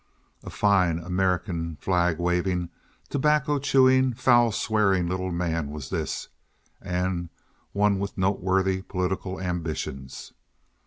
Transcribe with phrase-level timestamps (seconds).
[0.43, 2.71] A fine American, flag waving,
[3.09, 7.29] tobacco chewing, foul swearing little man was this—and
[7.71, 10.33] one with noteworthy political ambitions.